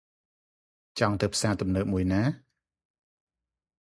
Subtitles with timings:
[0.99, 2.21] ចង់ទៅផ្សារទំនើបមួយណា?